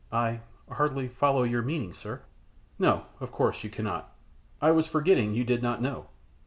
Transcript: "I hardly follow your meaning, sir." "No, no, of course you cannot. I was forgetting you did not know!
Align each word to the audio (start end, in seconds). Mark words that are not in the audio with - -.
"I 0.11 0.39
hardly 0.67 1.07
follow 1.07 1.43
your 1.43 1.61
meaning, 1.61 1.93
sir." 1.93 2.23
"No, 2.79 2.95
no, 3.01 3.05
of 3.19 3.31
course 3.31 3.63
you 3.63 3.69
cannot. 3.69 4.11
I 4.59 4.71
was 4.71 4.87
forgetting 4.87 5.35
you 5.35 5.43
did 5.43 5.61
not 5.61 5.79
know! 5.79 6.07